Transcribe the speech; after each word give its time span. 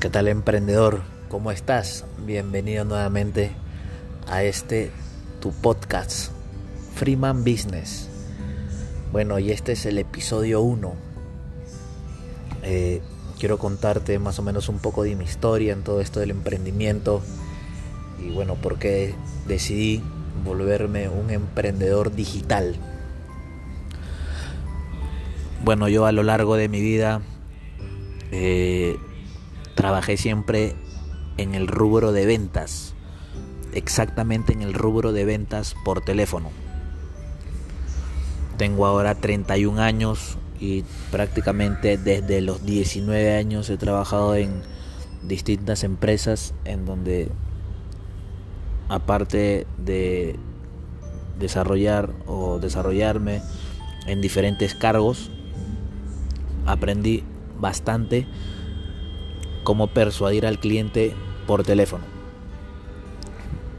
¿Qué 0.00 0.08
tal 0.08 0.28
emprendedor? 0.28 1.02
¿Cómo 1.28 1.50
estás? 1.50 2.06
Bienvenido 2.24 2.86
nuevamente 2.86 3.50
a 4.26 4.42
este 4.42 4.90
tu 5.42 5.52
podcast 5.52 6.32
Freeman 6.94 7.44
Business. 7.44 8.08
Bueno, 9.12 9.38
y 9.38 9.50
este 9.50 9.72
es 9.72 9.84
el 9.84 9.98
episodio 9.98 10.62
1. 10.62 10.94
Eh, 12.62 13.02
quiero 13.38 13.58
contarte 13.58 14.18
más 14.18 14.38
o 14.38 14.42
menos 14.42 14.70
un 14.70 14.78
poco 14.78 15.02
de 15.02 15.14
mi 15.16 15.24
historia 15.24 15.74
en 15.74 15.82
todo 15.82 16.00
esto 16.00 16.18
del 16.18 16.30
emprendimiento 16.30 17.20
y 18.26 18.30
bueno, 18.30 18.54
por 18.54 18.78
qué 18.78 19.14
decidí 19.46 20.02
volverme 20.46 21.10
un 21.10 21.28
emprendedor 21.28 22.14
digital. 22.14 22.74
Bueno, 25.62 25.90
yo 25.90 26.06
a 26.06 26.12
lo 26.12 26.22
largo 26.22 26.56
de 26.56 26.70
mi 26.70 26.80
vida 26.80 27.20
eh, 28.32 28.96
trabajé 29.80 30.18
siempre 30.18 30.76
en 31.38 31.54
el 31.54 31.66
rubro 31.66 32.12
de 32.12 32.26
ventas, 32.26 32.92
exactamente 33.72 34.52
en 34.52 34.60
el 34.60 34.74
rubro 34.74 35.12
de 35.12 35.24
ventas 35.24 35.74
por 35.86 36.02
teléfono. 36.02 36.50
Tengo 38.58 38.84
ahora 38.84 39.14
31 39.14 39.80
años 39.80 40.36
y 40.60 40.84
prácticamente 41.10 41.96
desde 41.96 42.42
los 42.42 42.66
19 42.66 43.34
años 43.34 43.70
he 43.70 43.78
trabajado 43.78 44.34
en 44.34 44.52
distintas 45.22 45.82
empresas 45.82 46.52
en 46.66 46.84
donde 46.84 47.30
aparte 48.90 49.66
de 49.78 50.38
desarrollar 51.38 52.10
o 52.26 52.58
desarrollarme 52.58 53.40
en 54.06 54.20
diferentes 54.20 54.74
cargos, 54.74 55.30
aprendí 56.66 57.24
bastante 57.58 58.26
cómo 59.70 59.86
persuadir 59.86 60.46
al 60.46 60.58
cliente 60.58 61.14
por 61.46 61.62
teléfono. 61.62 62.02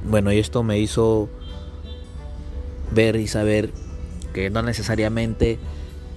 Bueno, 0.05 0.31
y 0.31 0.39
esto 0.39 0.63
me 0.63 0.79
hizo 0.79 1.27
ver 2.91 3.17
y 3.17 3.27
saber 3.27 3.73
que 4.33 4.49
no 4.49 4.61
necesariamente 4.61 5.59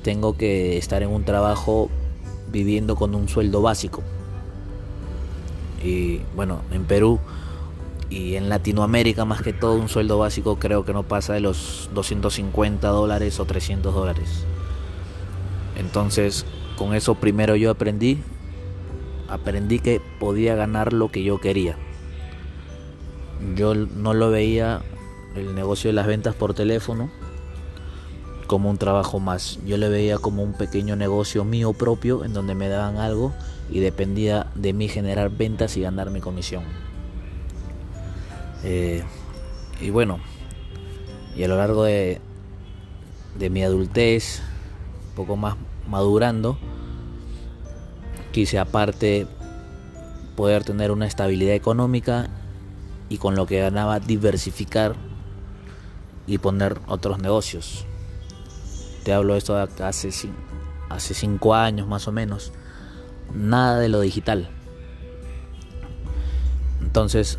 tengo 0.04 0.36
que 0.36 0.78
estar 0.78 1.02
en 1.02 1.10
un 1.10 1.24
trabajo 1.24 1.90
viviendo 2.52 2.94
con 2.94 3.16
un 3.16 3.28
sueldo 3.28 3.62
básico. 3.62 4.04
Y 5.82 6.20
bueno, 6.36 6.60
en 6.70 6.84
Perú 6.84 7.18
y 8.10 8.36
en 8.36 8.48
Latinoamérica 8.48 9.24
más 9.24 9.42
que 9.42 9.52
todo 9.52 9.74
un 9.74 9.88
sueldo 9.88 10.18
básico 10.18 10.60
creo 10.60 10.84
que 10.84 10.92
no 10.92 11.02
pasa 11.02 11.32
de 11.32 11.40
los 11.40 11.90
250 11.94 12.86
dólares 12.86 13.40
o 13.40 13.44
300 13.44 13.92
dólares. 13.92 14.44
Entonces, 15.76 16.46
con 16.78 16.94
eso 16.94 17.16
primero 17.16 17.56
yo 17.56 17.72
aprendí 17.72 18.22
aprendí 19.34 19.78
que 19.78 20.00
podía 20.18 20.54
ganar 20.54 20.92
lo 20.92 21.10
que 21.10 21.22
yo 21.22 21.40
quería. 21.40 21.76
Yo 23.56 23.74
no 23.74 24.14
lo 24.14 24.30
veía 24.30 24.82
el 25.34 25.54
negocio 25.54 25.90
de 25.90 25.94
las 25.94 26.06
ventas 26.06 26.34
por 26.34 26.54
teléfono 26.54 27.10
como 28.46 28.70
un 28.70 28.78
trabajo 28.78 29.20
más. 29.20 29.58
Yo 29.64 29.76
le 29.76 29.88
veía 29.88 30.18
como 30.18 30.42
un 30.42 30.52
pequeño 30.52 30.96
negocio 30.96 31.44
mío 31.44 31.72
propio 31.72 32.24
en 32.24 32.32
donde 32.32 32.54
me 32.54 32.68
daban 32.68 32.96
algo 32.96 33.32
y 33.70 33.80
dependía 33.80 34.46
de 34.54 34.72
mí 34.72 34.88
generar 34.88 35.30
ventas 35.30 35.76
y 35.76 35.80
ganar 35.80 36.10
mi 36.10 36.20
comisión. 36.20 36.62
Eh, 38.62 39.02
y 39.80 39.90
bueno, 39.90 40.20
y 41.36 41.42
a 41.42 41.48
lo 41.48 41.56
largo 41.56 41.84
de, 41.84 42.20
de 43.38 43.50
mi 43.50 43.62
adultez, 43.62 44.42
un 45.10 45.14
poco 45.16 45.36
más 45.36 45.56
madurando, 45.88 46.58
Quise 48.34 48.58
aparte 48.58 49.28
poder 50.34 50.64
tener 50.64 50.90
una 50.90 51.06
estabilidad 51.06 51.54
económica 51.54 52.30
y 53.08 53.18
con 53.18 53.36
lo 53.36 53.46
que 53.46 53.60
ganaba 53.60 54.00
diversificar 54.00 54.96
y 56.26 56.38
poner 56.38 56.80
otros 56.88 57.20
negocios. 57.20 57.86
Te 59.04 59.12
hablo 59.12 59.34
de 59.34 59.38
esto 59.38 59.56
hace, 59.56 60.10
hace 60.88 61.14
cinco 61.14 61.54
años 61.54 61.86
más 61.86 62.08
o 62.08 62.12
menos. 62.12 62.52
Nada 63.32 63.78
de 63.78 63.88
lo 63.88 64.00
digital. 64.00 64.50
Entonces, 66.80 67.38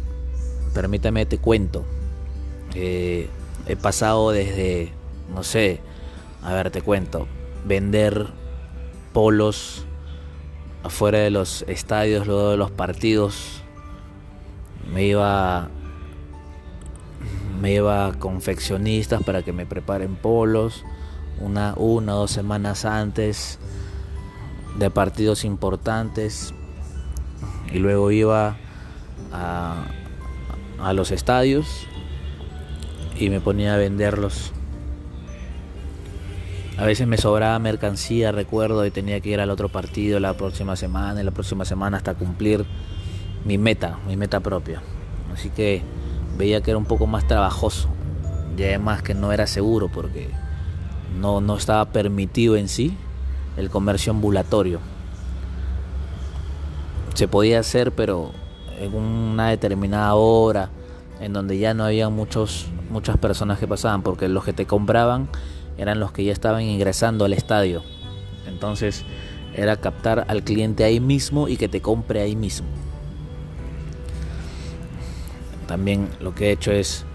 permítame 0.74 1.26
te 1.26 1.40
cuento. 1.40 1.84
Eh, 2.74 3.30
he 3.68 3.76
pasado 3.76 4.32
desde, 4.32 4.94
no 5.34 5.44
sé, 5.44 5.82
a 6.42 6.54
ver, 6.54 6.72
te 6.72 6.82
cuento, 6.82 7.28
vender 7.66 8.28
polos 9.12 9.86
afuera 10.86 11.20
de 11.20 11.32
los 11.32 11.64
estadios, 11.64 12.28
luego 12.28 12.52
de 12.52 12.58
los 12.58 12.70
partidos, 12.70 13.64
me 14.94 15.04
iba 15.04 15.70
me 17.60 17.74
iba 17.74 18.08
a 18.08 18.14
confeccionistas 18.14 19.24
para 19.24 19.42
que 19.42 19.52
me 19.52 19.66
preparen 19.66 20.16
polos 20.16 20.84
una 21.40 21.74
una 21.78 22.16
o 22.16 22.20
dos 22.20 22.32
semanas 22.32 22.86
antes 22.86 23.58
de 24.78 24.92
partidos 24.92 25.44
importantes 25.44 26.54
y 27.74 27.80
luego 27.80 28.12
iba 28.12 28.58
a, 29.32 29.86
a 30.80 30.94
los 30.94 31.12
estadios 31.12 31.88
y 33.18 33.30
me 33.30 33.40
ponía 33.42 33.74
a 33.74 33.78
venderlos 33.78 34.54
a 36.78 36.86
veces 36.86 37.08
me 37.08 37.18
sobraba 37.18 37.58
mercancía, 37.60 38.32
recuerdo, 38.32 38.86
y 38.86 38.92
tenía 38.92 39.22
que 39.22 39.30
ir 39.30 39.40
al 39.40 39.50
otro 39.50 39.70
partido 39.70 40.20
la 40.20 40.34
próxima 40.36 40.76
semana, 40.76 41.22
y 41.22 41.24
la 41.24 41.32
próxima 41.32 41.64
semana 41.64 41.98
hasta 41.98 42.16
cumplir 42.16 42.66
mi 43.46 43.58
meta, 43.58 44.00
mi 44.08 44.18
meta 44.18 44.42
propia. 44.42 44.82
Así 45.34 45.50
que 45.50 45.84
veía 46.38 46.62
que 46.62 46.72
era 46.72 46.78
un 46.78 46.86
poco 46.86 47.08
más 47.08 47.28
trabajoso. 47.28 47.88
Y 48.58 48.64
además 48.64 49.02
que 49.04 49.14
no 49.14 49.32
era 49.32 49.48
seguro 49.48 49.90
porque 49.90 50.30
no, 51.20 51.42
no 51.42 51.58
estaba 51.58 51.86
permitido 51.86 52.56
en 52.56 52.68
sí 52.68 52.98
el 53.58 53.70
comercio 53.70 54.12
ambulatorio. 54.12 54.80
Se 57.14 57.28
podía 57.28 57.60
hacer, 57.60 57.94
pero 57.94 58.32
en 58.80 58.94
una 58.96 59.50
determinada 59.50 60.14
hora, 60.16 60.70
en 61.22 61.32
donde 61.32 61.58
ya 61.58 61.74
no 61.74 61.86
había 61.86 62.10
muchos, 62.10 62.68
muchas 62.90 63.18
personas 63.18 63.60
que 63.60 63.68
pasaban, 63.68 64.02
porque 64.02 64.28
los 64.28 64.44
que 64.44 64.54
te 64.54 64.66
compraban 64.66 65.30
eran 65.78 66.00
los 66.00 66.12
que 66.12 66.24
ya 66.24 66.32
estaban 66.32 66.64
ingresando 66.64 67.26
al 67.26 67.34
estadio. 67.34 67.84
Entonces 68.48 69.04
era 69.54 69.78
captar 69.78 70.26
al 70.28 70.44
cliente 70.44 70.84
ahí 70.84 71.00
mismo 71.00 71.48
y 71.48 71.58
que 71.58 71.68
te 71.68 71.82
compre 71.82 72.22
ahí 72.22 72.36
mismo. 72.36 72.68
También 75.68 76.10
lo 76.20 76.36
que 76.36 76.48
he 76.48 76.52
hecho 76.52 76.72
es 76.72 77.06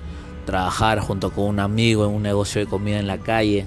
trabajar 0.45 1.01
junto 1.01 1.31
con 1.31 1.45
un 1.45 1.61
amigo 1.61 2.05
en 2.05 2.13
un 2.13 2.23
negocio 2.23 2.61
de 2.61 2.67
comida 2.67 2.99
en 2.99 3.07
la 3.07 3.19
calle 3.19 3.67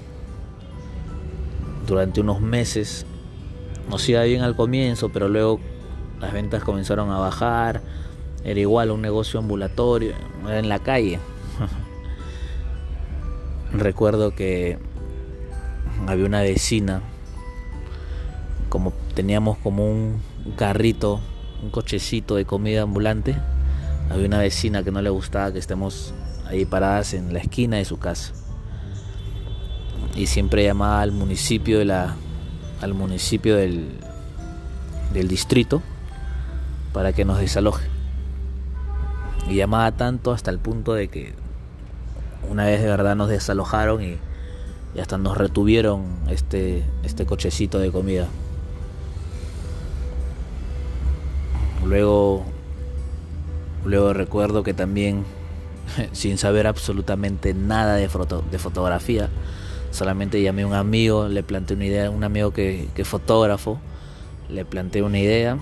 durante 1.86 2.20
unos 2.20 2.40
meses. 2.40 3.06
Nos 3.88 4.08
iba 4.08 4.22
bien 4.22 4.42
al 4.42 4.56
comienzo, 4.56 5.10
pero 5.10 5.28
luego 5.28 5.60
las 6.20 6.32
ventas 6.32 6.62
comenzaron 6.64 7.10
a 7.10 7.18
bajar. 7.18 7.80
Era 8.44 8.60
igual 8.60 8.90
un 8.90 9.00
negocio 9.00 9.40
ambulatorio, 9.40 10.12
en 10.48 10.68
la 10.68 10.78
calle. 10.78 11.18
Recuerdo 13.78 14.34
que 14.34 14.78
había 16.06 16.26
una 16.26 16.40
vecina, 16.42 17.02
como 18.68 18.92
teníamos 19.14 19.58
como 19.58 19.90
un 19.90 20.22
carrito, 20.56 21.20
un 21.62 21.70
cochecito 21.70 22.36
de 22.36 22.44
comida 22.44 22.82
ambulante, 22.82 23.36
había 24.10 24.26
una 24.26 24.38
vecina 24.38 24.82
que 24.82 24.90
no 24.90 25.00
le 25.02 25.10
gustaba 25.10 25.52
que 25.52 25.58
estemos 25.58 26.14
ahí 26.46 26.64
paradas 26.64 27.14
en 27.14 27.32
la 27.32 27.40
esquina 27.40 27.76
de 27.76 27.84
su 27.84 27.98
casa. 27.98 28.32
Y 30.14 30.26
siempre 30.26 30.64
llamaba 30.64 31.00
al 31.00 31.12
municipio 31.12 31.78
de 31.78 31.86
la 31.86 32.14
al 32.80 32.92
municipio 32.92 33.56
del, 33.56 33.98
del 35.12 35.28
distrito 35.28 35.80
para 36.92 37.12
que 37.12 37.24
nos 37.24 37.38
desaloje. 37.38 37.88
Y 39.48 39.56
llamaba 39.56 39.92
tanto 39.92 40.32
hasta 40.32 40.50
el 40.50 40.58
punto 40.58 40.92
de 40.92 41.08
que 41.08 41.34
una 42.50 42.66
vez 42.66 42.80
de 42.80 42.88
verdad 42.88 43.16
nos 43.16 43.28
desalojaron 43.28 44.02
y, 44.02 44.18
hasta 45.00 45.18
nos 45.18 45.36
retuvieron 45.36 46.04
este, 46.28 46.84
este 47.02 47.26
cochecito 47.26 47.80
de 47.80 47.90
comida. 47.90 48.28
Luego, 51.84 52.44
luego 53.84 54.12
recuerdo 54.12 54.62
que 54.62 54.72
también, 54.72 55.24
sin 56.12 56.38
saber 56.38 56.68
absolutamente 56.68 57.54
nada 57.54 57.96
de, 57.96 58.08
de 58.50 58.58
fotografía, 58.58 59.30
solamente 59.90 60.40
llamé 60.40 60.62
a 60.62 60.66
un 60.68 60.74
amigo, 60.74 61.26
le 61.26 61.42
planteé 61.42 61.76
una 61.76 61.86
idea, 61.86 62.10
un 62.10 62.22
amigo 62.22 62.52
que, 62.52 62.88
que 62.94 63.04
fotógrafo, 63.04 63.80
le 64.48 64.64
planteé 64.64 65.02
una 65.02 65.18
idea 65.18 65.58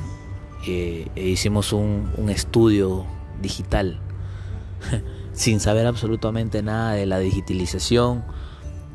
eh, 0.66 1.08
e 1.16 1.28
hicimos 1.28 1.72
un 1.72 2.28
estudio 2.28 3.06
digital 3.40 3.98
sin 5.32 5.60
saber 5.60 5.86
absolutamente 5.86 6.62
nada 6.62 6.92
de 6.92 7.06
la 7.06 7.18
digitalización, 7.18 8.24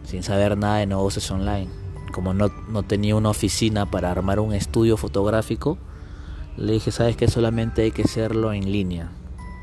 sin 0.04 0.24
saber 0.24 0.58
nada 0.58 0.78
de 0.78 0.86
negocios 0.86 1.30
online. 1.32 1.70
Como 2.14 2.34
no, 2.34 2.50
tenía 2.84 3.16
una 3.16 3.30
oficina 3.30 3.86
para 3.90 4.12
armar 4.12 4.40
un 4.40 4.54
estudio 4.54 4.98
fotográfico, 4.98 5.78
Le 6.56 6.74
dije, 6.74 6.92
sabes 6.92 7.16
que 7.16 7.28
solamente 7.28 7.84
hay 7.84 7.92
que 7.92 8.02
hacerlo 8.02 8.52
en 8.52 8.72
línea. 8.72 9.12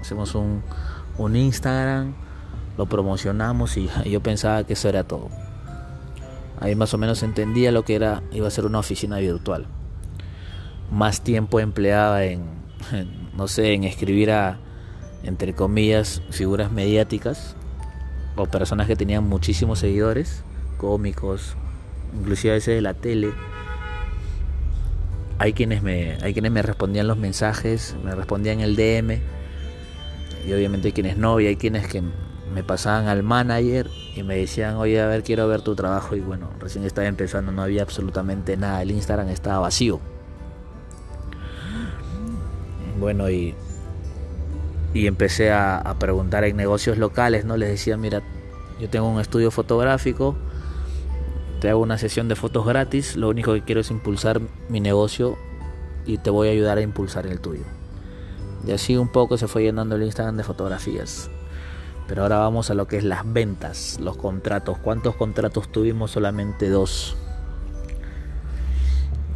Hacemos 0.00 0.36
un, 0.36 0.62
un 1.18 1.34
Instagram, 1.34 2.14
lo 2.78 2.86
promocionamos 2.86 3.76
y 3.76 3.88
yo 4.08 4.22
pensaba 4.22 4.62
que 4.64 4.74
eso 4.74 4.88
era 4.88 5.02
todo. 5.02 5.28
Ahí 6.60 6.76
más 6.76 6.94
o 6.94 6.98
menos 6.98 7.24
entendía 7.24 7.72
lo 7.72 7.84
que 7.84 7.96
era, 7.96 8.22
iba 8.30 8.46
a 8.46 8.50
ser 8.50 8.64
una 8.64 8.78
oficina 8.78 9.18
virtual. 9.18 9.66
Más 10.92 11.22
tiempo 11.22 11.58
empleaba 11.58 12.24
en, 12.24 12.44
no 13.36 13.48
sé, 13.48 13.72
en 13.72 13.82
escribir 13.82 14.30
a, 14.30 14.58
entre 15.24 15.54
comillas, 15.54 16.22
figuras 16.30 16.70
mediáticas 16.70 17.56
o 18.36 18.46
personas 18.46 18.86
que 18.86 18.96
tenían 18.96 19.28
muchísimos 19.28 19.78
seguidores, 19.78 20.42
cómicos, 20.76 21.56
inclusive 22.18 22.52
a 22.52 22.54
veces 22.54 22.74
de 22.74 22.80
la 22.82 22.94
tele. 22.94 23.32
Hay 25.38 25.52
quienes 25.52 25.82
me, 25.82 26.16
hay 26.22 26.32
quienes 26.32 26.52
me 26.52 26.62
respondían 26.62 27.08
los 27.08 27.18
mensajes, 27.18 27.96
me 28.04 28.14
respondían 28.14 28.60
el 28.60 28.76
DM, 28.76 29.20
y 30.46 30.52
obviamente 30.52 30.88
hay 30.88 30.92
quienes 30.92 31.16
no, 31.16 31.40
y 31.40 31.46
hay 31.46 31.56
quienes 31.56 31.86
que 31.86 32.02
me 32.52 32.62
pasaban 32.62 33.08
al 33.08 33.22
manager 33.22 33.90
y 34.14 34.22
me 34.22 34.36
decían, 34.36 34.76
oye, 34.76 35.00
a 35.00 35.06
ver, 35.06 35.22
quiero 35.22 35.48
ver 35.48 35.62
tu 35.62 35.74
trabajo. 35.74 36.14
Y 36.14 36.20
bueno, 36.20 36.50
recién 36.60 36.84
estaba 36.84 37.06
empezando, 37.08 37.50
no 37.50 37.62
había 37.62 37.82
absolutamente 37.82 38.56
nada, 38.56 38.82
el 38.82 38.90
Instagram 38.90 39.28
estaba 39.28 39.58
vacío. 39.60 40.00
Bueno, 43.00 43.28
y, 43.28 43.54
y 44.94 45.08
empecé 45.08 45.52
a, 45.52 45.96
preguntar 45.98 46.44
en 46.44 46.56
negocios 46.56 46.96
locales, 46.96 47.44
¿no? 47.44 47.56
Les 47.56 47.68
decía, 47.68 47.96
mira, 47.96 48.22
yo 48.80 48.88
tengo 48.88 49.08
un 49.08 49.20
estudio 49.20 49.50
fotográfico, 49.50 50.36
te 51.60 51.68
hago 51.68 51.80
una 51.80 51.98
sesión 51.98 52.28
de 52.28 52.36
fotos 52.36 52.64
gratis, 52.64 53.16
lo 53.16 53.28
único 53.28 53.52
que 53.52 53.62
quiero 53.62 53.80
es 53.80 53.90
impulsar 53.90 54.40
mi 54.68 54.80
negocio 54.80 55.36
y 56.06 56.18
te 56.18 56.30
voy 56.30 56.48
a 56.48 56.52
ayudar 56.52 56.78
a 56.78 56.80
impulsar 56.80 57.26
el 57.26 57.40
tuyo. 57.40 57.64
Y 58.66 58.70
así 58.70 58.96
un 58.96 59.08
poco 59.08 59.36
se 59.36 59.48
fue 59.48 59.64
llenando 59.64 59.96
el 59.96 60.04
Instagram 60.04 60.36
de 60.36 60.44
fotografías. 60.44 61.28
Pero 62.06 62.22
ahora 62.22 62.38
vamos 62.38 62.70
a 62.70 62.74
lo 62.74 62.86
que 62.86 62.98
es 62.98 63.04
las 63.04 63.30
ventas, 63.30 63.98
los 64.00 64.16
contratos. 64.16 64.78
¿Cuántos 64.78 65.16
contratos 65.16 65.70
tuvimos? 65.72 66.12
Solamente 66.12 66.68
dos. 66.68 67.16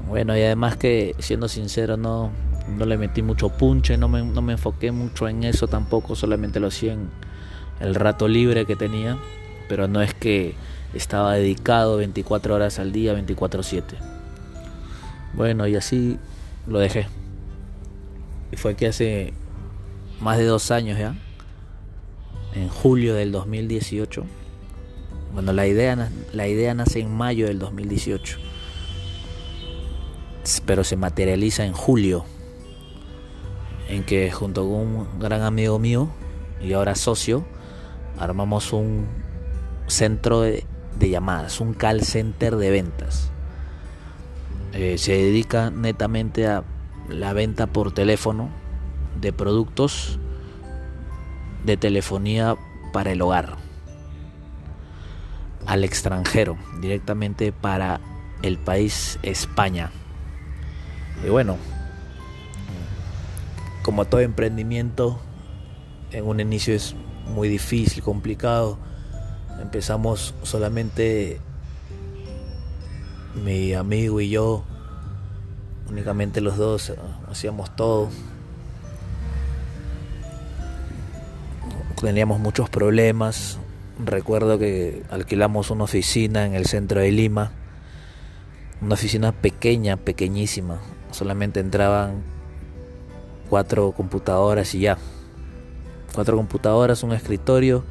Bueno, 0.07 0.37
y 0.37 0.43
además 0.43 0.77
que, 0.77 1.15
siendo 1.19 1.49
sincero, 1.49 1.97
no, 1.97 2.31
no 2.77 2.85
le 2.85 2.99
metí 2.99 3.23
mucho 3.23 3.49
punche, 3.49 3.97
no 3.97 4.09
me, 4.09 4.23
no 4.23 4.43
me 4.43 4.53
enfoqué 4.53 4.93
mucho 4.93 5.29
en 5.29 5.45
eso 5.45 5.69
tampoco, 5.69 6.15
solamente 6.15 6.61
lo 6.61 6.69
hacía 6.69 6.93
en 6.93 7.09
el 7.81 7.95
rato 7.95 8.29
libre 8.29 8.67
que 8.67 8.77
tenía. 8.77 9.19
Pero 9.69 9.87
no 9.87 10.01
es 10.01 10.15
que 10.15 10.55
estaba 10.95 11.35
dedicado 11.35 11.99
24 11.99 12.55
horas 12.55 12.79
al 12.79 12.93
día, 12.93 13.15
24/7. 13.15 13.83
Bueno, 15.35 15.67
y 15.67 15.77
así 15.77 16.19
lo 16.67 16.79
dejé. 16.79 17.07
Y 18.51 18.57
fue 18.57 18.75
que 18.75 18.87
hace 18.87 19.35
más 20.21 20.39
de 20.39 20.45
dos 20.45 20.71
años 20.71 20.99
ya 20.99 21.15
en 22.55 22.69
julio 22.69 23.15
del 23.15 23.33
2018. 23.33 24.25
Bueno, 25.33 25.53
la 25.53 25.67
idea, 25.67 26.11
la 26.33 26.49
idea 26.49 26.75
nace 26.75 27.01
en 27.01 27.15
mayo 27.15 27.47
del 27.47 27.59
2018, 27.59 28.39
pero 30.65 30.83
se 30.83 30.97
materializa 30.97 31.67
en 31.67 31.73
julio, 31.73 32.25
en 33.89 34.05
que 34.05 34.31
junto 34.31 34.63
con 34.63 34.75
un 34.75 35.19
gran 35.19 35.43
amigo 35.43 35.79
mío 35.79 36.09
y 36.63 36.73
ahora 36.73 36.95
socio, 36.95 37.45
armamos 38.19 38.73
un 38.73 39.07
centro 39.87 40.43
de, 40.43 40.65
llamadas, 41.01 41.61
un 41.61 41.75
call 41.75 42.03
center 42.03 42.57
de 42.57 42.71
ventas. 42.71 43.31
Eh, 44.73 44.99
se 44.99 45.13
dedica 45.13 45.71
netamente 45.71 46.47
a 46.47 46.65
la 47.09 47.33
venta 47.33 47.67
por 47.67 47.93
teléfono 47.93 48.51
de 49.21 49.33
productos 49.33 50.19
de 51.65 51.77
telefonía 51.77 52.57
para 52.93 53.13
el 53.13 53.23
hogar 53.23 53.57
al 55.67 55.85
extranjero, 55.85 56.57
directamente 56.81 57.53
para 57.53 58.01
el 58.43 58.59
país 58.59 59.19
España. 59.23 59.91
Y 61.25 61.29
bueno, 61.29 61.57
como 63.89 64.05
todo 64.05 64.21
emprendimiento, 64.21 65.19
en 66.13 66.27
un 66.27 66.41
inicio 66.41 66.75
es 66.75 66.95
muy 67.25 67.49
difícil, 67.49 68.03
complicado. 68.03 68.77
Empezamos 69.63 70.35
solamente 70.43 71.41
mi 73.43 73.73
amigo 73.73 74.21
y 74.21 74.29
yo, 74.29 74.63
únicamente 75.89 76.43
los 76.43 76.59
dos, 76.59 76.93
hacíamos 77.31 77.75
todo. 77.77 78.11
teníamos 82.03 82.41
muchos 82.41 82.69
problemas. 82.69 83.57
Recuerdo 84.05 84.59
que 84.59 85.03
alquilamos 85.09 85.71
una 85.71 85.85
oficina 85.85 86.45
en 86.45 86.55
el 86.55 86.67
centro 86.67 87.01
de 87.01 87.11
Lima, 87.11 87.53
una 88.83 88.93
oficina 88.97 89.33
pequeña, 89.33 89.97
pequeñísima. 89.97 90.79
Solamente 91.11 91.61
entraban 91.61 92.37
cuatro 93.49 93.93
computadoras 93.93 94.75
y 94.75 94.81
ya. 94.81 94.99
Cuatro 96.15 96.37
computadoras, 96.37 97.03
un 97.03 97.13
escritorio, 97.13 97.85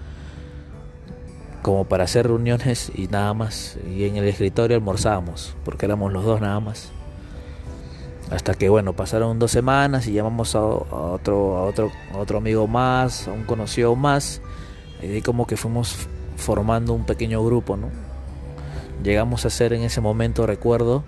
como 1.61 1.85
para 1.85 2.05
hacer 2.05 2.27
reuniones 2.27 2.91
y 2.95 3.07
nada 3.07 3.33
más. 3.33 3.77
Y 3.87 4.05
en 4.05 4.17
el 4.17 4.27
escritorio 4.27 4.77
almorzábamos, 4.77 5.55
porque 5.63 5.85
éramos 5.85 6.13
los 6.13 6.23
dos 6.23 6.41
nada 6.41 6.59
más. 6.59 6.91
Hasta 8.29 8.53
que 8.55 8.67
bueno, 8.67 8.93
pasaron 8.93 9.39
dos 9.39 9.51
semanas 9.51 10.07
y 10.07 10.13
llamamos 10.13 10.53
a, 10.55 10.61
otro, 10.61 11.57
a 11.57 11.63
otro, 11.63 11.91
otro 12.13 12.37
amigo 12.39 12.67
más, 12.67 13.27
a 13.27 13.31
un 13.31 13.43
conocido 13.43 13.95
más. 13.95 14.41
Y 15.01 15.05
ahí 15.07 15.21
como 15.21 15.47
que 15.47 15.55
fuimos 15.55 16.07
formando 16.35 16.93
un 16.93 17.05
pequeño 17.05 17.43
grupo, 17.43 17.77
¿no? 17.77 17.89
Llegamos 19.03 19.45
a 19.45 19.49
ser 19.49 19.73
en 19.73 19.83
ese 19.83 20.01
momento, 20.01 20.45
recuerdo, 20.45 21.03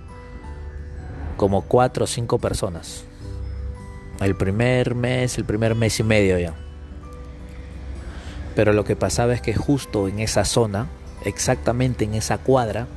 como 1.37 1.61
cuatro 1.63 2.05
o 2.05 2.07
cinco 2.07 2.37
personas. 2.37 3.03
El 4.19 4.35
primer 4.35 4.95
mes, 4.95 5.37
el 5.37 5.45
primer 5.45 5.75
mes 5.75 5.99
y 5.99 6.03
medio 6.03 6.37
ya. 6.37 6.53
Pero 8.55 8.73
lo 8.73 8.83
que 8.83 8.95
pasaba 8.95 9.33
es 9.33 9.41
que 9.41 9.53
justo 9.53 10.07
en 10.07 10.19
esa 10.19 10.43
zona, 10.43 10.87
exactamente 11.23 12.03
en 12.03 12.13
esa 12.13 12.37
cuadra, 12.37 12.87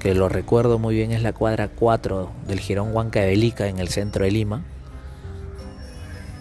que 0.00 0.14
lo 0.14 0.28
recuerdo 0.28 0.78
muy 0.78 0.94
bien, 0.94 1.12
es 1.12 1.22
la 1.22 1.32
cuadra 1.32 1.68
4 1.68 2.30
del 2.48 2.58
Girón 2.58 2.94
Huancavelica 2.94 3.68
en 3.68 3.78
el 3.78 3.88
centro 3.88 4.24
de 4.24 4.30
Lima. 4.30 4.64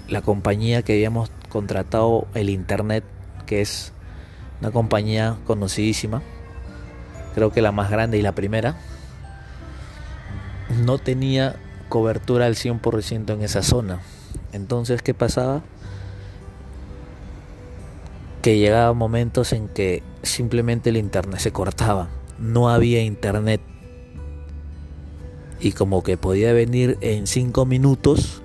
La 0.08 0.22
compañía 0.22 0.82
que 0.82 0.94
habíamos 0.94 1.30
contratado 1.50 2.28
el 2.34 2.50
internet, 2.50 3.04
que 3.46 3.62
es 3.62 3.92
una 4.62 4.72
compañía 4.72 5.36
conocidísima, 5.46 6.22
creo 7.36 7.52
que 7.52 7.62
la 7.62 7.72
más 7.72 7.92
grande 7.92 8.18
y 8.18 8.22
la 8.22 8.34
primera, 8.34 8.78
no 10.86 10.98
tenía 10.98 11.58
cobertura 11.92 12.48
al 12.48 12.56
100% 12.56 13.36
en 13.36 13.44
esa 13.44 13.62
zona. 13.62 14.02
Entonces, 14.52 15.04
¿qué 15.04 15.14
pasaba? 15.14 15.62
Que 18.42 18.58
llegaba 18.58 18.94
momentos 18.94 19.54
en 19.54 19.68
que 19.68 20.02
simplemente 20.24 20.90
el 20.90 20.98
internet 20.98 21.40
se 21.40 21.52
cortaba 21.52 22.10
no 22.42 22.70
había 22.70 23.04
internet. 23.04 23.62
Y 25.60 25.74
como 25.74 26.04
que 26.04 26.18
podía 26.18 26.54
venir 26.54 26.98
en 27.02 27.28
cinco 27.28 27.66
minutos, 27.66 28.42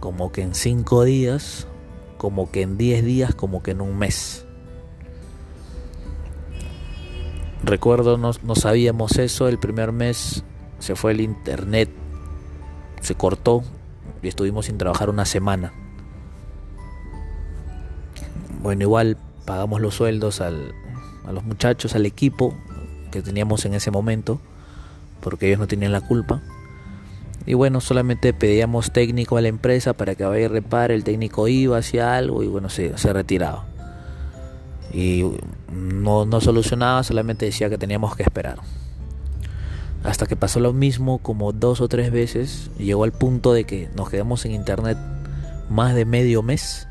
como 0.00 0.32
que 0.32 0.40
en 0.40 0.54
cinco 0.54 1.04
días, 1.04 1.66
como 2.16 2.50
que 2.50 2.62
en 2.62 2.78
diez 2.78 3.04
días, 3.04 3.34
como 3.34 3.62
que 3.62 3.72
en 3.72 3.82
un 3.82 3.98
mes. 3.98 4.46
Recuerdo, 7.62 8.16
no 8.16 8.54
sabíamos 8.54 9.18
eso, 9.18 9.48
el 9.48 9.58
primer 9.58 9.92
mes 9.92 10.44
se 10.78 10.96
fue 10.96 11.12
el 11.12 11.20
internet, 11.20 11.90
se 13.00 13.14
cortó 13.14 13.62
y 14.22 14.28
estuvimos 14.28 14.66
sin 14.66 14.78
trabajar 14.78 15.10
una 15.10 15.24
semana. 15.24 15.72
Bueno, 18.62 18.82
igual 18.82 19.16
pagamos 19.44 19.80
los 19.80 19.94
sueldos 19.94 20.40
al, 20.40 20.74
a 21.26 21.32
los 21.32 21.44
muchachos, 21.44 21.94
al 21.94 22.06
equipo, 22.06 22.54
que 23.10 23.22
teníamos 23.22 23.64
en 23.64 23.74
ese 23.74 23.90
momento, 23.90 24.40
porque 25.20 25.48
ellos 25.48 25.58
no 25.58 25.66
tenían 25.66 25.92
la 25.92 26.00
culpa. 26.00 26.42
Y 27.46 27.54
bueno, 27.54 27.80
solamente 27.80 28.34
pedíamos 28.34 28.92
técnico 28.92 29.36
a 29.36 29.40
la 29.40 29.48
empresa 29.48 29.94
para 29.94 30.14
que 30.14 30.24
vaya 30.24 30.44
y 30.44 30.48
repare, 30.48 30.94
el 30.94 31.04
técnico 31.04 31.48
iba, 31.48 31.78
hacía 31.78 32.16
algo 32.16 32.42
y 32.42 32.48
bueno, 32.48 32.68
se, 32.68 32.96
se 32.98 33.12
retiraba. 33.12 33.64
Y 34.92 35.24
no, 35.72 36.26
no 36.26 36.40
solucionaba, 36.40 37.02
solamente 37.02 37.46
decía 37.46 37.70
que 37.70 37.78
teníamos 37.78 38.14
que 38.14 38.24
esperar. 38.24 38.58
Hasta 40.02 40.26
que 40.26 40.36
pasó 40.36 40.60
lo 40.60 40.72
mismo 40.72 41.18
como 41.18 41.52
dos 41.52 41.80
o 41.80 41.88
tres 41.88 42.10
veces, 42.10 42.70
llegó 42.78 43.04
al 43.04 43.12
punto 43.12 43.52
de 43.52 43.64
que 43.64 43.88
nos 43.94 44.08
quedamos 44.08 44.44
en 44.46 44.52
internet 44.52 44.96
más 45.68 45.94
de 45.94 46.06
medio 46.06 46.42
mes, 46.42 46.88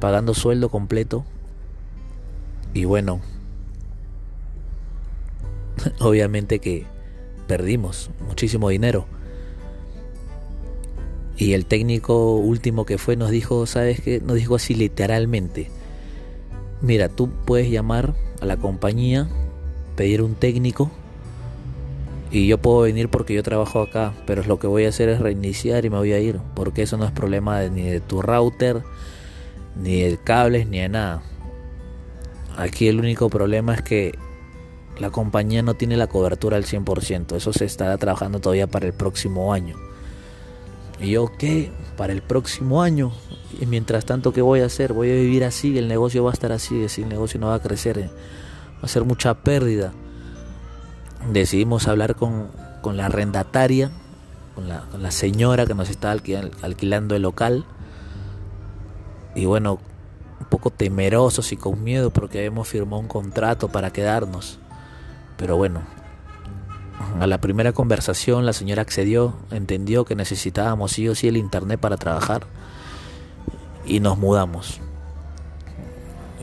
pagando 0.00 0.34
sueldo 0.34 0.68
completo. 0.68 1.24
Y 2.74 2.84
bueno, 2.84 3.20
obviamente 6.00 6.58
que 6.58 6.86
perdimos 7.46 8.10
muchísimo 8.26 8.68
dinero. 8.68 9.06
Y 11.38 11.54
el 11.54 11.64
técnico 11.64 12.36
último 12.36 12.84
que 12.84 12.98
fue 12.98 13.16
nos 13.16 13.30
dijo, 13.30 13.64
¿sabes 13.64 14.02
qué? 14.02 14.20
Nos 14.20 14.36
dijo 14.36 14.56
así 14.56 14.74
literalmente. 14.74 15.70
Mira, 16.82 17.08
tú 17.08 17.30
puedes 17.46 17.70
llamar 17.70 18.14
a 18.42 18.44
la 18.44 18.58
compañía, 18.58 19.26
pedir 19.96 20.20
un 20.20 20.34
técnico 20.34 20.90
y 22.30 22.46
yo 22.46 22.58
puedo 22.58 22.80
venir 22.82 23.08
porque 23.08 23.34
yo 23.34 23.42
trabajo 23.42 23.82
acá, 23.82 24.14
pero 24.24 24.44
lo 24.44 24.58
que 24.58 24.68
voy 24.68 24.84
a 24.84 24.90
hacer 24.90 25.08
es 25.08 25.20
reiniciar 25.20 25.84
y 25.84 25.90
me 25.90 25.96
voy 25.96 26.12
a 26.12 26.20
ir, 26.20 26.40
porque 26.54 26.82
eso 26.82 26.96
no 26.96 27.04
es 27.04 27.10
problema 27.10 27.62
ni 27.64 27.82
de 27.82 28.00
tu 28.00 28.22
router, 28.22 28.82
ni 29.76 30.02
de 30.02 30.16
cables, 30.22 30.68
ni 30.68 30.78
de 30.78 30.88
nada. 30.88 31.22
Aquí 32.56 32.86
el 32.86 33.00
único 33.00 33.28
problema 33.30 33.74
es 33.74 33.82
que 33.82 34.14
la 34.98 35.10
compañía 35.10 35.62
no 35.62 35.74
tiene 35.74 35.96
la 35.96 36.06
cobertura 36.06 36.56
al 36.56 36.64
100%, 36.64 37.34
eso 37.34 37.52
se 37.52 37.64
estará 37.64 37.98
trabajando 37.98 38.38
todavía 38.38 38.68
para 38.68 38.86
el 38.86 38.92
próximo 38.92 39.52
año. 39.52 39.76
Y 41.00 41.12
yo, 41.12 41.32
¿qué? 41.36 41.72
Para 41.96 42.12
el 42.12 42.22
próximo 42.22 42.82
año. 42.82 43.10
Y 43.60 43.66
mientras 43.66 44.04
tanto, 44.04 44.32
¿qué 44.32 44.42
voy 44.42 44.60
a 44.60 44.66
hacer? 44.66 44.92
Voy 44.92 45.10
a 45.10 45.14
vivir 45.14 45.42
así, 45.44 45.78
el 45.78 45.88
negocio 45.88 46.22
va 46.22 46.30
a 46.30 46.34
estar 46.34 46.52
así, 46.52 46.86
el 46.98 47.08
negocio 47.08 47.40
no 47.40 47.48
va 47.48 47.54
a 47.54 47.62
crecer, 47.62 47.98
eh. 47.98 48.10
va 48.76 48.82
a 48.82 48.88
ser 48.88 49.04
mucha 49.04 49.34
pérdida 49.42 49.92
decidimos 51.28 51.88
hablar 51.88 52.16
con, 52.16 52.50
la 52.96 53.06
arrendataria, 53.06 53.90
con 54.54 54.68
la, 54.68 55.10
señora 55.10 55.66
que 55.66 55.74
nos 55.74 55.90
estaba 55.90 56.12
alquilando 56.62 57.14
el 57.14 57.22
local. 57.22 57.64
Y 59.34 59.44
bueno, 59.44 59.78
un 60.40 60.46
poco 60.46 60.70
temerosos 60.70 61.52
y 61.52 61.56
con 61.56 61.82
miedo 61.84 62.10
porque 62.10 62.38
habíamos 62.38 62.68
firmado 62.68 62.98
un 62.98 63.08
contrato 63.08 63.68
para 63.68 63.92
quedarnos. 63.92 64.58
Pero 65.36 65.56
bueno, 65.56 65.80
a 67.20 67.26
la 67.26 67.38
primera 67.38 67.72
conversación 67.72 68.46
la 68.46 68.52
señora 68.52 68.82
accedió, 68.82 69.34
entendió 69.50 70.04
que 70.04 70.14
necesitábamos 70.14 70.92
sí 70.92 71.08
o 71.08 71.14
sí 71.14 71.28
el 71.28 71.36
internet 71.36 71.80
para 71.80 71.96
trabajar 71.96 72.46
y 73.86 74.00
nos 74.00 74.18
mudamos. 74.18 74.80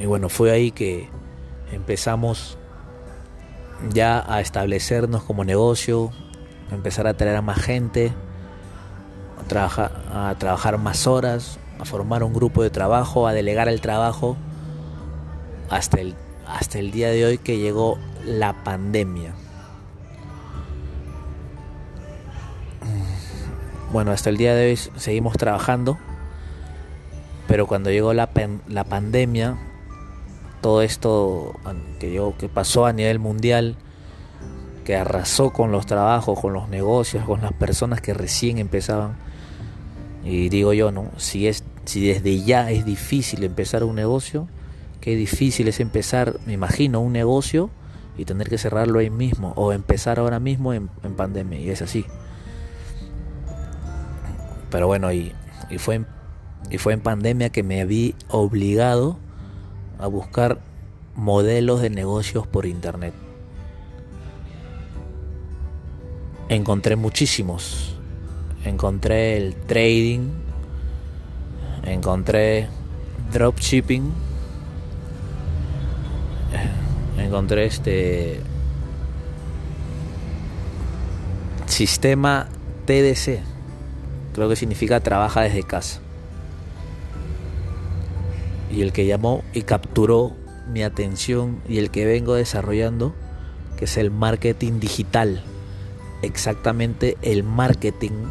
Y 0.01 0.05
bueno, 0.05 0.29
fue 0.29 0.51
ahí 0.51 0.71
que 0.71 1.09
empezamos 1.71 2.57
ya 3.93 4.23
a 4.27 4.41
establecernos 4.41 5.23
como 5.23 5.43
negocio, 5.43 6.11
empezar 6.71 7.07
a 7.07 7.15
traer 7.15 7.35
a 7.35 7.41
más 7.41 7.59
gente, 7.59 8.11
a 9.39 9.47
trabajar, 9.47 9.91
a 10.13 10.35
trabajar 10.37 10.77
más 10.77 11.07
horas, 11.07 11.59
a 11.79 11.85
formar 11.85 12.23
un 12.23 12.33
grupo 12.33 12.63
de 12.63 12.69
trabajo, 12.69 13.27
a 13.27 13.33
delegar 13.33 13.67
el 13.67 13.81
trabajo, 13.81 14.37
hasta 15.69 15.99
el, 15.99 16.15
hasta 16.47 16.79
el 16.79 16.91
día 16.91 17.09
de 17.09 17.25
hoy 17.25 17.37
que 17.37 17.57
llegó 17.57 17.97
la 18.25 18.63
pandemia. 18.63 19.33
Bueno, 23.91 24.11
hasta 24.11 24.29
el 24.29 24.37
día 24.37 24.53
de 24.53 24.69
hoy 24.69 24.75
seguimos 24.75 25.37
trabajando, 25.37 25.97
pero 27.47 27.67
cuando 27.67 27.89
llegó 27.89 28.13
la, 28.13 28.29
la 28.67 28.83
pandemia 28.83 29.57
todo 30.61 30.81
esto 30.81 31.55
que, 31.99 32.11
yo, 32.11 32.33
que 32.37 32.49
pasó 32.49 32.85
a 32.85 32.93
nivel 32.93 33.19
mundial, 33.19 33.75
que 34.85 34.95
arrasó 34.95 35.51
con 35.51 35.71
los 35.71 35.85
trabajos, 35.85 36.39
con 36.39 36.53
los 36.53 36.69
negocios, 36.69 37.25
con 37.25 37.41
las 37.41 37.53
personas 37.53 38.01
que 38.01 38.13
recién 38.13 38.57
empezaban. 38.57 39.15
Y 40.23 40.49
digo 40.49 40.73
yo, 40.73 40.91
¿no? 40.91 41.11
Si, 41.17 41.47
es, 41.47 41.63
si 41.85 42.07
desde 42.07 42.41
ya 42.43 42.71
es 42.71 42.85
difícil 42.85 43.43
empezar 43.43 43.83
un 43.83 43.95
negocio, 43.95 44.47
qué 45.01 45.15
difícil 45.15 45.67
es 45.67 45.79
empezar, 45.79 46.39
me 46.45 46.53
imagino, 46.53 46.99
un 47.01 47.13
negocio 47.13 47.69
y 48.17 48.25
tener 48.25 48.49
que 48.49 48.57
cerrarlo 48.57 48.99
ahí 48.99 49.09
mismo 49.09 49.53
o 49.55 49.71
empezar 49.71 50.19
ahora 50.19 50.39
mismo 50.39 50.73
en, 50.73 50.89
pandemia. 51.15 51.59
Y 51.59 51.69
es 51.69 51.81
así. 51.81 52.05
Pero 54.71 54.87
bueno, 54.87 55.13
y, 55.13 55.33
y, 55.69 55.77
fue, 55.77 56.03
y 56.69 56.77
fue 56.77 56.93
en 56.93 57.01
pandemia 57.01 57.49
que 57.49 57.63
me 57.63 57.85
vi 57.85 58.15
obligado 58.29 59.17
a 59.99 60.07
buscar 60.07 60.59
modelos 61.15 61.81
de 61.81 61.89
negocios 61.89 62.47
por 62.47 62.65
internet. 62.65 63.13
Encontré 66.49 66.95
muchísimos. 66.95 67.95
Encontré 68.63 69.37
el 69.37 69.55
trading, 69.55 70.29
encontré 71.83 72.67
dropshipping, 73.31 74.11
encontré 77.17 77.65
este 77.65 78.41
sistema 81.67 82.47
TDC, 82.85 83.39
creo 84.33 84.49
que 84.49 84.55
significa 84.55 84.99
trabaja 84.99 85.41
desde 85.41 85.63
casa 85.63 86.01
y 88.71 88.81
el 88.81 88.91
que 88.91 89.05
llamó 89.05 89.43
y 89.53 89.61
capturó 89.61 90.33
mi 90.71 90.83
atención 90.83 91.61
y 91.67 91.77
el 91.77 91.89
que 91.89 92.05
vengo 92.05 92.35
desarrollando, 92.35 93.13
que 93.77 93.85
es 93.85 93.97
el 93.97 94.11
marketing 94.11 94.79
digital. 94.79 95.43
Exactamente 96.21 97.17
el 97.21 97.43
marketing 97.43 98.25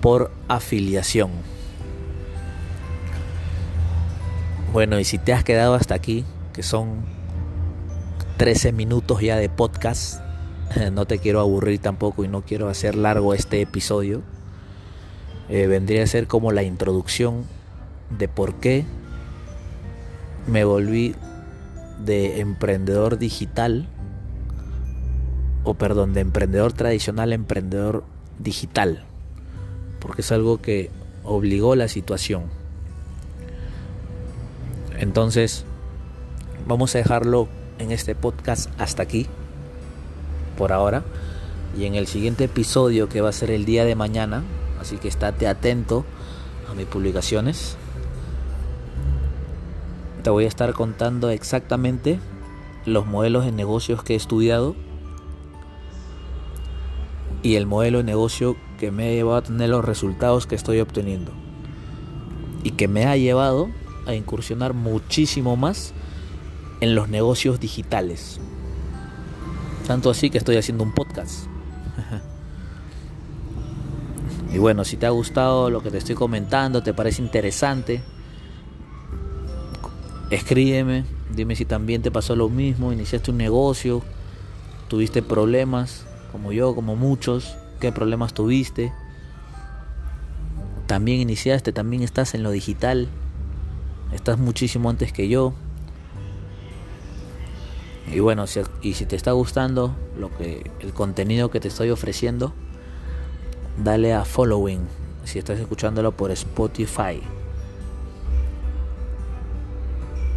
por 0.00 0.32
afiliación. 0.48 1.30
Bueno, 4.72 4.98
y 4.98 5.04
si 5.04 5.18
te 5.18 5.32
has 5.32 5.44
quedado 5.44 5.74
hasta 5.74 5.94
aquí, 5.94 6.24
que 6.52 6.62
son 6.62 7.04
13 8.36 8.72
minutos 8.72 9.20
ya 9.20 9.36
de 9.36 9.48
podcast, 9.48 10.20
no 10.92 11.06
te 11.06 11.18
quiero 11.18 11.40
aburrir 11.40 11.80
tampoco 11.80 12.24
y 12.24 12.28
no 12.28 12.42
quiero 12.42 12.68
hacer 12.68 12.94
largo 12.94 13.34
este 13.34 13.60
episodio. 13.60 14.22
Eh, 15.48 15.66
vendría 15.68 16.02
a 16.02 16.06
ser 16.06 16.26
como 16.26 16.50
la 16.50 16.64
introducción 16.64 17.44
de 18.18 18.26
por 18.26 18.54
qué 18.56 18.84
me 20.46 20.64
volví 20.64 21.14
de 22.04 22.40
emprendedor 22.40 23.18
digital, 23.18 23.88
o 25.64 25.74
perdón, 25.74 26.14
de 26.14 26.20
emprendedor 26.20 26.72
tradicional 26.72 27.32
a 27.32 27.34
emprendedor 27.34 28.04
digital, 28.38 29.04
porque 30.00 30.22
es 30.22 30.30
algo 30.30 30.60
que 30.60 30.90
obligó 31.24 31.74
la 31.74 31.88
situación. 31.88 32.44
Entonces, 34.98 35.64
vamos 36.66 36.94
a 36.94 36.98
dejarlo 36.98 37.48
en 37.78 37.90
este 37.90 38.14
podcast 38.14 38.70
hasta 38.78 39.02
aquí, 39.02 39.26
por 40.56 40.72
ahora, 40.72 41.02
y 41.76 41.84
en 41.84 41.94
el 41.94 42.06
siguiente 42.06 42.44
episodio 42.44 43.08
que 43.08 43.20
va 43.20 43.30
a 43.30 43.32
ser 43.32 43.50
el 43.50 43.64
día 43.64 43.84
de 43.84 43.94
mañana, 43.94 44.44
así 44.80 44.96
que 44.96 45.08
estate 45.08 45.48
atento 45.48 46.04
a 46.70 46.74
mis 46.74 46.86
publicaciones 46.86 47.76
te 50.26 50.30
voy 50.30 50.44
a 50.44 50.48
estar 50.48 50.72
contando 50.72 51.30
exactamente 51.30 52.18
los 52.84 53.06
modelos 53.06 53.44
de 53.44 53.52
negocios 53.52 54.02
que 54.02 54.14
he 54.14 54.16
estudiado 54.16 54.74
y 57.44 57.54
el 57.54 57.64
modelo 57.64 57.98
de 57.98 58.04
negocio 58.04 58.56
que 58.76 58.90
me 58.90 59.06
ha 59.06 59.12
llevado 59.12 59.36
a 59.36 59.42
tener 59.42 59.68
los 59.68 59.84
resultados 59.84 60.48
que 60.48 60.56
estoy 60.56 60.80
obteniendo 60.80 61.30
y 62.64 62.72
que 62.72 62.88
me 62.88 63.04
ha 63.04 63.16
llevado 63.16 63.68
a 64.08 64.14
incursionar 64.16 64.74
muchísimo 64.74 65.54
más 65.54 65.94
en 66.80 66.96
los 66.96 67.08
negocios 67.08 67.60
digitales. 67.60 68.40
Tanto 69.86 70.10
así 70.10 70.28
que 70.28 70.38
estoy 70.38 70.56
haciendo 70.56 70.82
un 70.82 70.92
podcast. 70.92 71.46
y 74.52 74.58
bueno, 74.58 74.84
si 74.84 74.96
te 74.96 75.06
ha 75.06 75.10
gustado 75.10 75.70
lo 75.70 75.84
que 75.84 75.92
te 75.92 75.98
estoy 75.98 76.16
comentando, 76.16 76.82
te 76.82 76.92
parece 76.92 77.22
interesante, 77.22 78.02
Escríbeme, 80.30 81.04
dime 81.30 81.54
si 81.54 81.64
también 81.64 82.02
te 82.02 82.10
pasó 82.10 82.34
lo 82.34 82.48
mismo, 82.48 82.92
iniciaste 82.92 83.30
un 83.30 83.36
negocio, 83.36 84.02
tuviste 84.88 85.22
problemas, 85.22 86.04
como 86.32 86.50
yo, 86.50 86.74
como 86.74 86.96
muchos, 86.96 87.56
qué 87.78 87.92
problemas 87.92 88.34
tuviste. 88.34 88.92
También 90.88 91.20
iniciaste, 91.20 91.72
también 91.72 92.02
estás 92.02 92.34
en 92.34 92.42
lo 92.42 92.50
digital, 92.50 93.08
estás 94.12 94.38
muchísimo 94.38 94.90
antes 94.90 95.12
que 95.12 95.28
yo. 95.28 95.54
Y 98.12 98.18
bueno, 98.18 98.48
si, 98.48 98.60
y 98.82 98.94
si 98.94 99.06
te 99.06 99.14
está 99.14 99.30
gustando 99.30 99.94
lo 100.18 100.36
que 100.36 100.70
el 100.80 100.92
contenido 100.92 101.50
que 101.50 101.60
te 101.60 101.68
estoy 101.68 101.90
ofreciendo, 101.90 102.52
dale 103.82 104.12
a 104.12 104.24
following 104.24 104.80
si 105.24 105.38
estás 105.38 105.58
escuchándolo 105.58 106.12
por 106.12 106.30
Spotify 106.30 107.20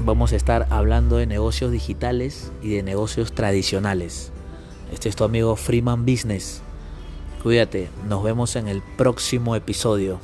vamos 0.06 0.34
a 0.34 0.36
estar 0.36 0.68
hablando 0.70 1.18
de 1.18 1.26
negocios 1.26 1.72
digitales 1.72 2.52
y 2.62 2.76
de 2.76 2.84
negocios 2.84 3.34
tradicionales. 3.34 4.32
Este 4.92 5.10
es 5.10 5.16
tu 5.16 5.24
amigo 5.24 5.56
Freeman 5.56 6.06
Business. 6.06 6.62
Cuídate, 7.44 7.90
nos 8.08 8.24
vemos 8.24 8.56
en 8.56 8.68
el 8.68 8.82
próximo 8.98 9.56
episodio. 9.56 10.20